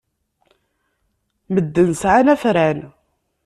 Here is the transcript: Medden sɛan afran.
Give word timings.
Medden 1.53 1.91
sɛan 2.01 2.27
afran. 2.33 2.79